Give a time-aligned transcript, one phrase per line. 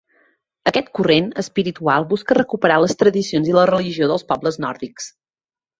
[0.71, 5.17] Aquest corrent espiritual busca recuperar les tradicions i la religió dels pobles nòrdics.